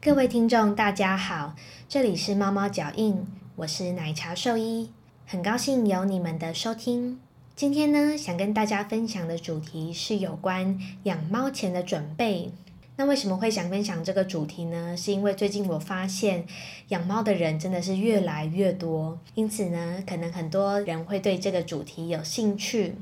[0.00, 1.56] 各位听众，大家好，
[1.88, 4.92] 这里是猫猫脚印，我是奶茶兽医，
[5.26, 7.18] 很高兴有你们的收听。
[7.56, 12.52] 今天呢，想跟大家分享的主题是有关养猫前的准备。
[12.94, 14.96] 那为什么会想分享这个主题呢？
[14.96, 16.46] 是因为最近我发现
[16.90, 22.94] 养猫的人真的是越来越多，因此呢，可能很多人会对这个主题有兴趣。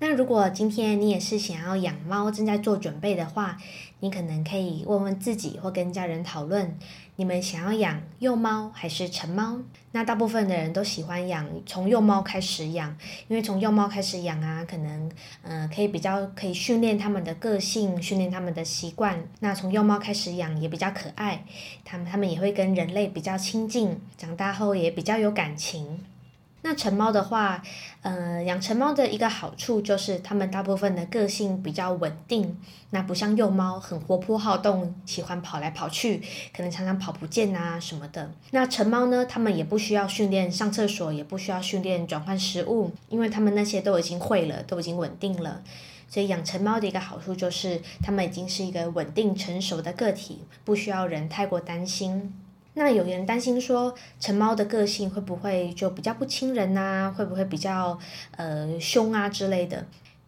[0.00, 3.58] 那如果今天你也是想要养猫，正在做准备的话，
[4.00, 6.78] 你可能可以问问自己，或跟家人讨论，
[7.16, 9.58] 你们想要养幼猫还是成猫？
[9.90, 12.96] 那大部分的人都喜欢养从幼猫开始养，
[13.26, 15.10] 因为从幼猫开始养啊，可能
[15.42, 19.26] 嗯可以比较可以训练他们的个性，训练他们的习惯。
[19.40, 21.44] 那从幼猫开始养也比较可爱，
[21.84, 25.98] 他们他们也会跟人类比较亲近，长大后也比较有感情。
[26.62, 27.62] 那成猫的话，
[28.02, 32.58] 呃，养成猫的一个好处就是它们大部分的个性比较稳定，
[32.90, 36.20] 那不像幼猫很活泼好动，喜欢跑来跑去，
[36.54, 38.30] 可能常常跑不见啊什么的。
[38.50, 45.62] 那成猫呢，它们也不需要训练上厕所，也不需要训练转换食物，因为它们那些都已经会了，都已经稳定了。
[46.08, 52.32] 所以养成猫的一个好处就是，它们已经是一个稳定成熟的个体，不需要人太过担心。
[52.78, 57.12] 那有人担心说，成猫的个性会不会就比较不亲人呐？
[57.14, 57.98] 会不会比较
[58.36, 59.84] 呃凶啊之类的？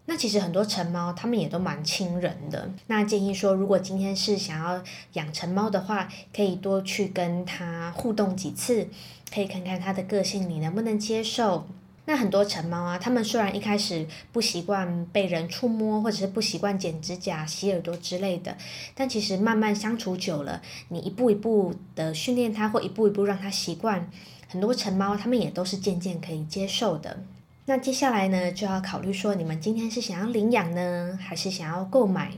[0.07, 2.69] 那其实很多成猫，它们也都蛮亲人的。
[2.89, 8.89] 那建议说，如果今天是想要养成猫的话，可以多去跟它互动几次，
[9.33, 11.69] 可以看看它的个性你能不能接受。
[12.11, 18.57] 那很多成猫啊，它们虽然一开始不习惯被人触摸，或者是不习惯剪指甲、洗耳朵之类的，
[18.97, 24.11] 但其实慢慢相处久了，你一步一步的训练它，或一步一步让它习惯，
[24.49, 27.23] 很多成猫它们也都是渐渐可以接受的。
[27.67, 32.33] 那接下来呢，就要考虑说，你们今天是想要领养呢，还是想要购买？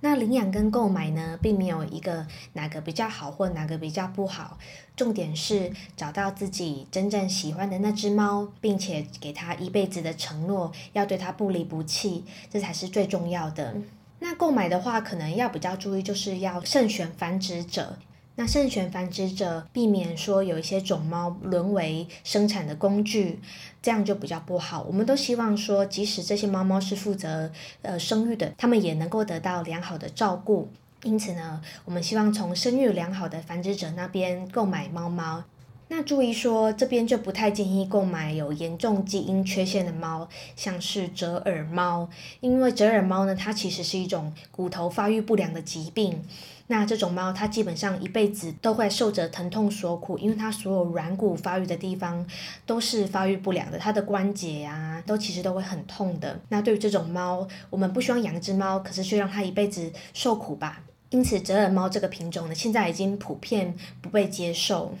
[0.00, 4.56] 那领养跟购买呢，并没有一个哪个比较好或哪个比较不好，
[4.94, 13.74] 重点是找到自己真正喜欢的那只猫，并且给它一辈子的承诺，要对它不离不弃，这才是最重要的。
[14.20, 17.98] 那购买的话，可能要比较注意，就是要慎选繁殖者。
[18.40, 23.40] 那慎选繁殖者，避免说有一些种猫沦为生产的工具，
[23.82, 24.84] 这样就比较不好。
[24.84, 27.50] 我们都希望说，即使这些猫猫是负责
[27.82, 30.68] 呃生育的，它们也能够得到良好的照顾。
[31.02, 35.42] 因此呢，我们希望从生育良好的繁殖者那边购买猫猫。
[35.90, 42.08] 那注意说，这边就不太建议购买有严重基因缺陷的猫，像是折耳猫，
[42.40, 46.22] 因为折耳猫呢，它其实是一种骨头发育不良的疾病。
[46.66, 52.26] 那这种猫，它基本上一辈子都会受着疼痛所苦，因为它所有软骨发育的地方
[52.66, 56.38] 都是发育不良的，它的关节呀，都其实都会很痛的。
[56.50, 60.82] 那对于这种猫，我们不希望养只猫，可是却让它一辈子受苦吧。
[61.08, 64.94] 因此，折耳猫这个品种呢，现在已经普遍不被接受。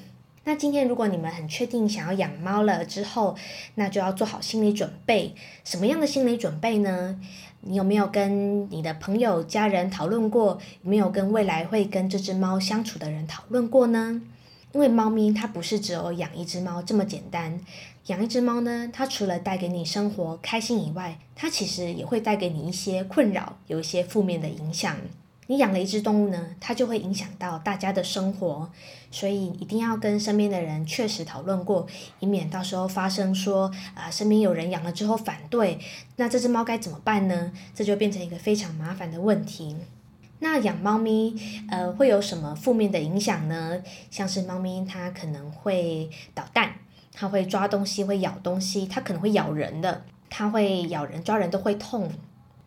[0.48, 3.36] 那今天如果你们很确定想要养猫了之后，
[3.74, 5.34] 那就要做好心理准备。
[5.62, 7.20] 什么样的心理准备呢？
[7.60, 10.58] 你有没有跟你的朋友、家人讨论过？
[10.84, 14.22] 有没有跟未来会跟这只猫相处的人讨论过呢？
[14.72, 17.60] 因为猫咪它不是只有养一只猫这么简单，
[18.06, 24.96] 养一只猫呢，它除了带给你生活开心以外，它其实也会带给你一些困扰，有一些负面的影响。
[25.50, 28.70] 你养了一只动物呢，它就会影响到大家的生活，
[29.10, 31.86] 所以一定要跟身边的人确实讨论过，
[32.20, 35.78] 以免到时候发生说啊，身边有人养了之后反对，
[36.16, 37.50] 那这只猫该怎么办呢？
[37.74, 39.74] 这就变成一个非常麻烦的问题。
[40.40, 41.34] 那养猫咪，
[41.70, 43.82] 呃，会有什么负面的影响呢？
[44.10, 46.74] 像是猫咪它可能会捣蛋，
[47.14, 52.12] 它会抓东西，会咬东西，它可能会咬人的，它会咬人，抓人都会痛。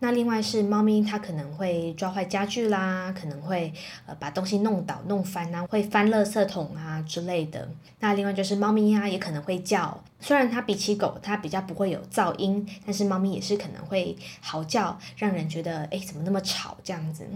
[0.03, 3.72] 那另外是猫咪，它可能会抓坏家具啦，可能会
[4.07, 7.69] 呃把东西弄倒、弄翻啊，会翻垃圾桶啊之类的。
[8.00, 17.28] 那另外就是猫咪呀，也可能会叫，虽然它比起狗，它比较不会有噪音，但是猫咪也是可能会嚎叫，让人觉得哎怎么那么吵这样子。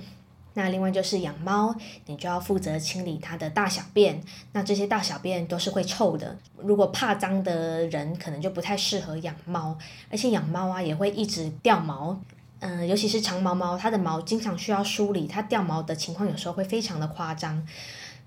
[0.55, 1.75] 那另外就是养猫，
[2.07, 4.19] 你就要负责清理它的大小便，
[4.53, 6.35] 那这些大小便都是会臭的。
[6.57, 9.77] 如果怕脏的人，可能就不太适合养猫，
[10.09, 12.19] 而且养猫啊也会一直掉毛。
[12.59, 17.67] 嗯，尤其是长毛猫，它的毛经常需要梳理，它掉毛的情况有时候会非常的夸张，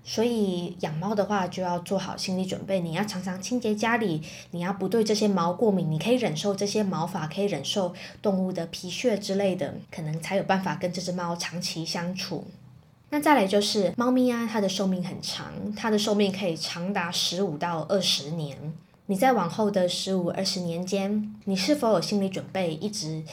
[0.03, 4.21] 所以养猫的话就要做好心理准备，你要常常清洁家里，
[4.51, 12.45] 你要不对这些毛过敏，你可以忍受这些毛发，可以忍受动物的皮屑之类的，可能才有办法跟这只猫长期相处。
[13.09, 18.55] 那再来就是猫咪啊，它的寿命很长，它的寿命可以长达十五到二十年。
[19.09, 23.23] 你在往后的十五二十年间，你是否有心理准备，一直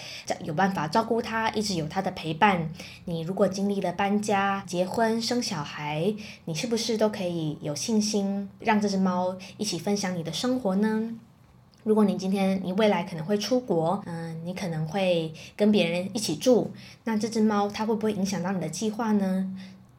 [0.43, 2.71] 有办法照顾它，一直有它的陪伴？
[3.05, 6.15] 你如果经历了搬家、结婚、生小孩，
[6.47, 11.15] 你是不是都可以有信心让这只猫一起分享你的生活呢？
[11.85, 16.73] 如果你今天你未来可能会出国，嗯，你可能会跟别人一起住，
[17.05, 19.55] 那这只猫它会不会影响到你的计划呢？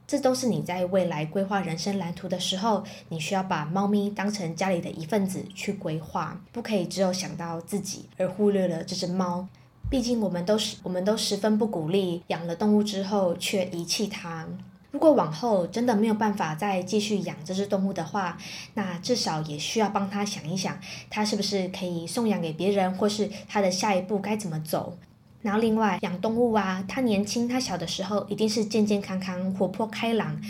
[0.08, 9.46] 这都是你在未来规划人生蓝图的时候，你需要把猫咪当成家里的一份子去规划，不可以只有想到自己而忽略了这只猫。
[9.90, 14.48] 毕竟我们都是，我们都十分不鼓励养了动物之后却遗弃它。
[14.92, 18.38] 如果往后真的没有办法再继续养这只动物的话，
[18.76, 20.80] 那至少也需要帮他想一想，
[21.10, 24.98] 他是不是可以送养给别人，或是他的下一步该怎么走。
[25.42, 30.42] 然后另外养动物啊，它年轻、它小的时候一定是健健康康、活泼开朗，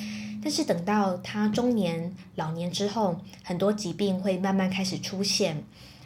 [0.42, 5.64] 但是等到它中年、老年之后，很多疾病会慢慢开始出现。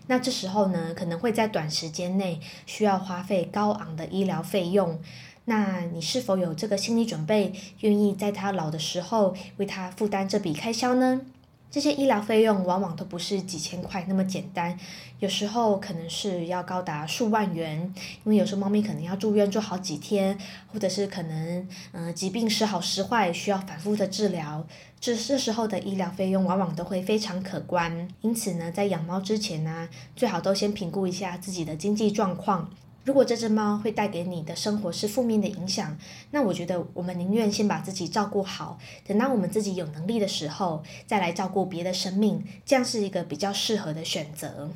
[0.08, 5.00] 那这时候呢，可能会在短时间内需要花费高昂的医疗费用。
[5.46, 11.22] 那你是否有这个心理准备，愿意在它老的时候为它负担这笔开销呢？
[11.72, 14.78] 这些医疗费用往往都不是几千块那么简单，
[15.20, 17.82] 有时候可能是要高达数万元，
[18.26, 20.38] 因为有时候猫咪可能要住院住好几天，
[20.74, 24.68] 或者是可能嗯疾病时好时坏，需要反复的治疗，
[25.00, 28.06] 这这时候的医疗费用往往都会非常可观。
[28.20, 32.70] 因此呢，在养猫之前呢，最好都先评估一下自己的经济状况。
[33.04, 35.98] 如果这只猫会带给你的生活是负面的影响，
[36.30, 38.78] 那我觉得我们宁愿先把自己照顾好，
[39.08, 44.70] 等到我们自己有能力的时候，再来照顾别的生命，这样是一个比较适合的选择。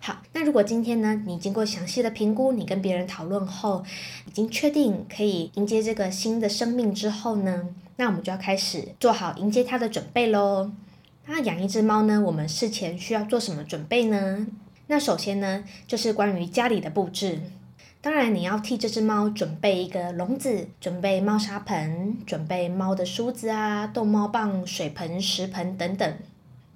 [0.00, 3.84] 好，那如果今天呢，你经过详细的评估，你跟别人讨论后，
[4.26, 10.70] 已经确定可以迎接这个新的生命之后呢，那我们就要开始做好迎接它的准备喽。
[11.26, 14.46] 那养一只猫呢，我们事前需要做什么准备呢？
[14.90, 17.40] 那首先呢，就是关于家里的布置。
[18.00, 26.10] 当然，你要替这只猫准备一个笼子，准备猫砂盆，准备猫的梳子啊、逗猫棒、水盆、食盆等等。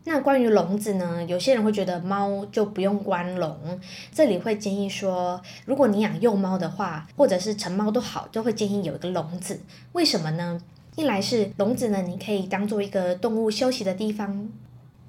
[0.05, 3.81] 那关于笼子呢，有些人会觉得猫就不用关笼，
[4.13, 9.59] 这里会建议说，如果你养幼猫的话，或者是成猫都好，都会建议有一个笼子。
[9.93, 10.61] 为什么呢？
[10.97, 14.51] 一来是笼子呢，你可以当做一个动物休息的地方。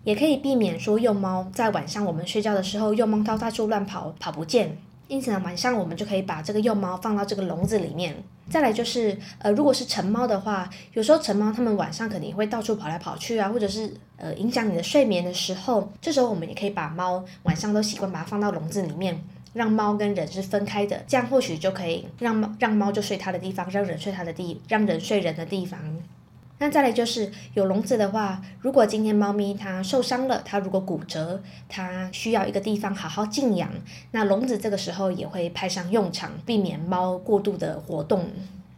[0.03, 4.77] 也可以避免说幼猫在晚上我们睡觉的时候，幼猫到到处乱跑，跑不见。
[5.07, 8.15] 因此呢，晚上我们就可以把这个幼猫放到这个笼子里面。
[8.49, 19.21] 再来就是，呃，如果是成猫的话，有时候成猫它们晚上肯定会到处跑来跑去啊，或者是呃影响你的睡眠的时候，这时候我们也可以把猫晚上都习惯把它放到笼子里面，
[19.53, 25.79] 让猫跟人是分开的，这样或许就可以让猫让猫就睡它的地方，让人睡它的地，让人睡人的地方。
[26.63, 33.69] 那再来就是有笼子的话，如果今天猫咪它受伤了，它如果骨折，它需要一个地方好好静养，
[34.11, 38.29] 那笼子这个时候也会派上用场，避免猫过度的活动。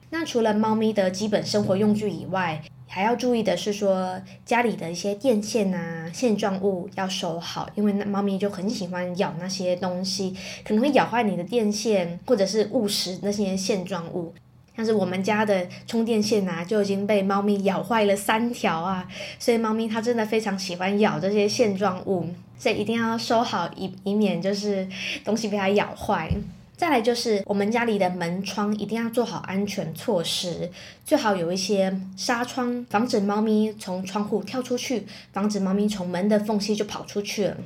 [0.10, 14.34] 那除了猫咪的基本生活用具以外，还要注意的是说家里的一些电线啊、线状物要收好，因为那猫咪就很喜欢咬那些东西，可能会咬坏你的电线，或者是误食那些线状物。
[14.75, 19.07] 像是我们家的充电线啊，就已经被猫咪咬坏了三条啊，
[19.39, 22.27] 所以猫咪它真的非常喜欢咬这些线状物，
[22.57, 24.88] 所以一定要收好，以以免就是
[25.24, 26.30] 东西被它咬坏。
[26.77, 30.69] 再来就是我们家里的门窗一定要做好安全措施，
[31.06, 37.58] 最好有一些纱窗，防止猫咪从窗户跳出去，防止猫咪从门的缝隙就跑出去了。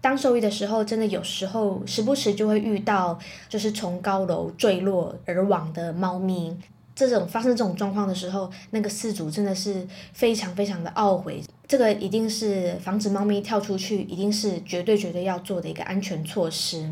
[0.00, 6.56] 当受益的时候，真的有时候时不时就会遇到，就是从高楼坠落而亡的猫咪。
[6.94, 11.40] 这种发生这种状况的时候，那个饲主真的是非常非常的懊悔。
[11.68, 16.90] 这个一定是防止猫咪跳出去，一定是绝对绝对要做的一个安全措施。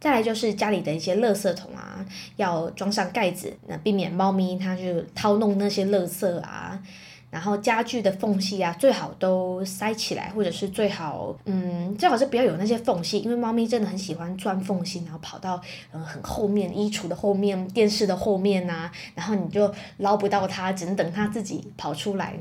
[0.00, 2.04] 再来就是家里的一些垃圾桶啊，
[2.36, 6.78] 要装上盖子，那避免猫咪它就掏弄那些垃圾啊。
[7.30, 15.60] 然后家具的缝隙啊，最好都塞起来，或者是最好，嗯，最好是不要有那些缝隙，因为猫咪真的很喜欢钻缝隙，然后跑到
[15.92, 22.34] 嗯很后面衣橱的后面、电视的后面呐，然后你就捞不到它，只能等它自己跑出来，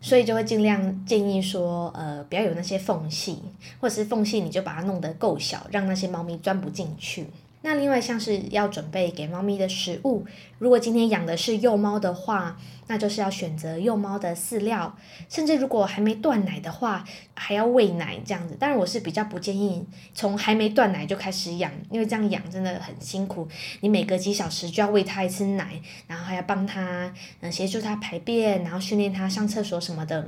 [0.00, 3.42] 所以就会尽量建议说，呃，不要有那些缝隙，
[3.80, 7.26] 或者是缝隙你就把它弄得够小，让那些猫咪钻不进去。
[7.66, 10.24] 那另外像是要准备给猫咪的食物，
[10.60, 12.56] 如果今天养的是幼猫的话，
[12.86, 14.96] 那就是要选择幼猫的饲料，
[15.28, 17.04] 甚至如果还没断奶的话，
[17.34, 18.54] 还要喂奶这样子。
[18.54, 23.48] 当然我是比较不建议从还没断奶就开始养，因为这样养真的很辛苦，
[23.80, 30.24] 你每隔几小时就要喂它一次奶，然后还要帮它嗯协助它排便，然后训练它上厕所什么的。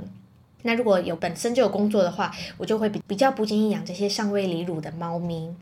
[0.63, 5.55] 那如果有本身就有工作的话，我就会比比较不建议养这些尚未离乳的猫咪。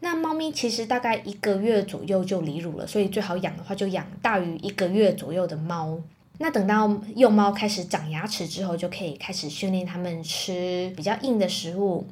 [0.00, 5.98] 那猫咪其实大概一个月左右就离乳了，所以最好养的话就养大于一个月左右的猫。
[6.38, 12.06] 那等到幼猫开始长牙齿之后，就可以开始训练它们吃比较硬的食物。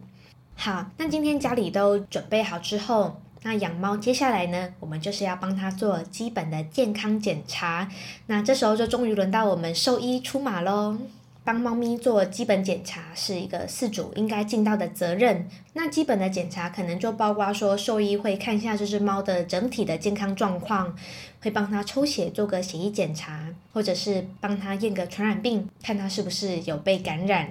[0.57, 7.89] 好，那今天家里都准备好之后，那养猫接下来呢，我们就是要帮它做基本的健康检查。
[8.27, 10.97] 那这时候就终于轮到我们兽医出马喽。
[11.47, 15.49] 帮猫咪做基本检查是一个饲主应该尽到的责任。
[15.75, 20.93] 那基本的检查可能就包括说，兽医会看一下这只猫的整体的健康状况，
[21.41, 27.49] 会帮它抽血做个血液检查，或者是帮它验个传染病，看它是不是有被感染。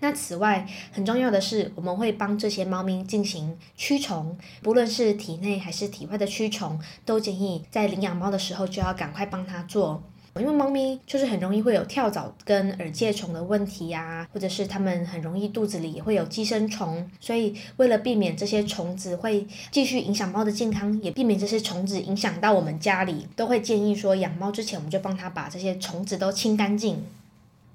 [0.00, 10.02] 那此外，很重要的是，我们会帮这些猫咪进行驱虫，不论是体内还是体外的驱虫，都建议在领养猫的时候就要赶快帮它做。
[10.38, 27.04] 因为猫咪就是很容易会有跳蚤跟耳疥虫的问题呀，或者是它们很容易肚子里也会有寄生虫，所以为了避免这些虫子会继续影响猫的健康，也避免这些虫子影响到我们家里，都会建议说养猫之前我们就帮它把这些虫子都清干净。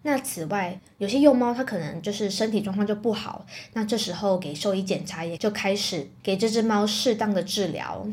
[0.03, 8.07] 那此外，有些幼猫它可能就是身体状况就不好，那这时候给兽医检查也就开始给这只猫适当的治疗。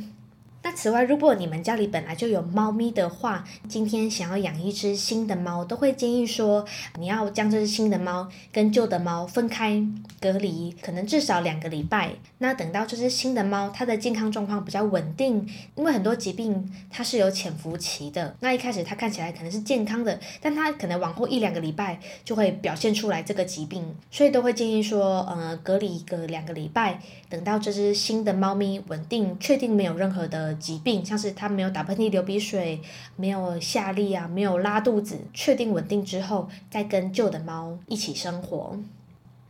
[0.81, 6.65] 此外，如果你们家里本来就有猫咪的话，今天想要养一只新的猫，都会建议说，
[7.01, 9.85] 你要将这只新的猫跟旧的猫分开
[10.21, 12.13] 隔离，可能至少两个礼拜。
[12.39, 15.45] 那等到这只新的猫它的健康状况比较稳定，
[15.75, 18.37] 因为很多疾病它是有潜伏期的。
[18.39, 30.57] 那一开始它看起来可能是健康的，但它可能往后一两个礼拜就会表现出来这个疾病，所以都会建议说，呃，隔离个两个礼拜，等到这只新的猫咪稳定，确定没有任何的。
[30.69, 32.79] 疾病像是它没有打喷嚏、流鼻水，
[33.17, 38.79] 没有下痢啊，没有拉肚子，确定稳定之后，再跟旧的猫一起生活。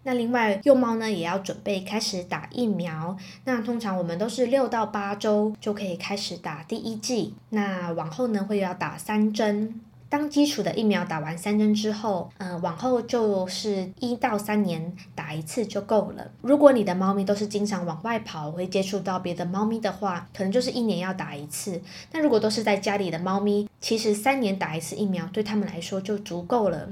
[0.04, 3.16] 那另外幼猫呢，也要准备开始打疫苗。
[3.44, 9.80] 那通常我们都是六到八周就可以开始打第一剂，那往后呢会要打三针。
[10.10, 16.30] 当基础的疫苗打完三针之后，呃，往后就是一到三年打一次就够了。
[16.40, 21.80] 如果你的猫咪都是经常往外跑，会接触到别的猫咪的话，可能就是一年要打一次。
[22.12, 26.88] 那如果都是在家里的猫咪，其实三年打一次疫苗对他们来说就足够了。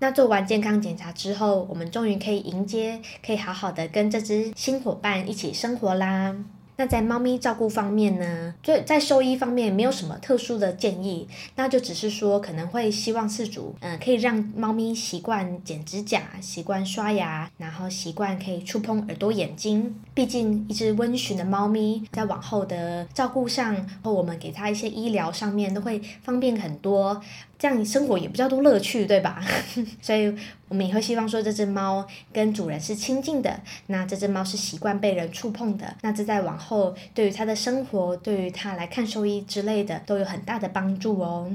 [0.00, 6.36] 那做完健康检查之后，我们终于可以迎接，可以好好的跟这只新伙伴一起生活啦。
[6.78, 19.92] 那在猫咪照顾方面呢，就在兽医方面没有什么特殊的建议，那就只是说可能会希望饲主，嗯，可以让猫咪习惯剪指甲，习惯刷牙，然后习惯可以触碰耳朵、眼睛。
[20.14, 27.20] 毕竟一只温驯的猫咪，在往后的照顾上，或我们给它一些医疗上面都会方便很多。
[27.58, 29.42] 这样生活也比较多乐趣，对吧？
[30.00, 30.32] 所以
[30.68, 41.50] 我们也会希望说，这只猫跟主人是亲近的，那这只猫是习惯被人触碰的，那这在往后对于它的生活，对于它来看兽医之类的，都有很大的帮助哦。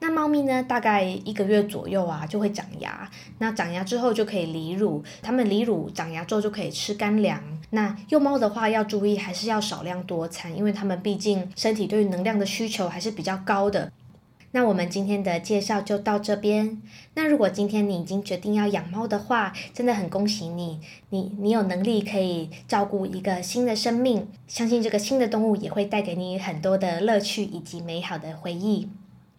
[0.00, 3.08] 那猫咪呢，大概一个月左右啊，就会长牙。
[3.38, 7.40] 那长牙之后就可以离乳，它们离乳长牙之后就可以吃干粮。
[7.70, 13.92] 那幼猫的话要注意，还是要少量多餐，因为它们毕竟身体对于能量的需求还是比较高的。
[14.54, 16.80] 那我们今天的介绍就到这边。
[17.14, 20.78] 那如果今天你已经决定要养猫的话，真的很恭喜你，
[21.08, 28.88] 你你有能力可以照顾一个新的生命，相信这个新的动物也会带给你很多的乐趣以及美好的回忆。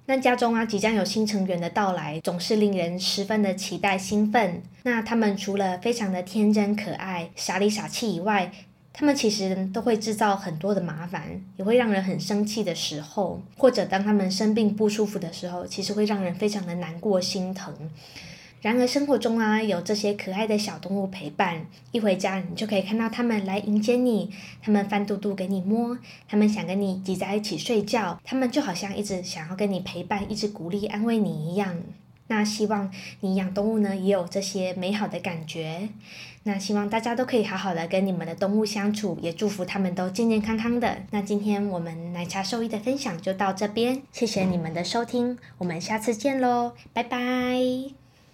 [0.05, 4.62] 那家中啊即将有新成员的到来，总是令人十分的期待兴奋。
[4.84, 8.51] 那他们除了非常的天真可爱、傻里傻气以外，
[8.93, 17.73] 他们其实都会制造很多的麻烦，也会让人很生气的时候，或者当他们生病不舒服的时候，其实会让人非常的难过心疼。
[18.62, 24.31] 然而生活中啊，有这些可爱的小动物陪伴，一回家你就可以看到他们来迎接你，
[24.62, 25.97] 他们翻肚肚给你摸，
[26.29, 31.75] 他们想跟你挤在一起睡觉，他们就好像一直想要跟你陪伴，一直鼓励安慰你一样。
[32.27, 35.89] 那希望你养动物呢，也有这些美好的感觉。
[36.43, 40.97] 那希望大家都可以好好的跟你们的动物相处，也祝福他们都健健康康的。
[41.11, 48.02] 那今天我们奶茶兽医的分享就到这边，谢谢你们的收听，我们下次见喽，拜拜。